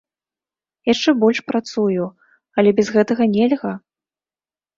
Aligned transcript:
Яшчэ 0.93 1.13
больш 1.23 1.39
працую, 1.49 2.03
але 2.59 2.69
без 2.81 2.87
гэтага 2.97 3.23
нельга. 3.37 3.71